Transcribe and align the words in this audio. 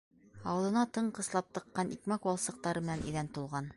Ауыҙына 0.53 0.85
тыңҡыслап 0.95 1.51
тыҡҡан 1.57 1.91
икмәк 1.97 2.27
валсыҡтары 2.31 2.87
менән 2.89 3.05
иҙән 3.13 3.31
тулған. 3.37 3.69